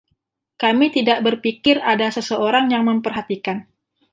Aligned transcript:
Kami 0.63 0.87
tidak 0.97 1.17
berpikir 1.27 1.75
ada 1.93 2.07
seseorang 2.17 2.65
yang 2.73 2.83
memperhatikan. 2.89 3.57